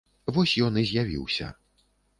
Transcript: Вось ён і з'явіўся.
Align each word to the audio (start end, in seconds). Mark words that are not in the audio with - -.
Вось 0.37 0.55
ён 0.69 0.81
і 0.83 0.87
з'явіўся. 0.93 1.55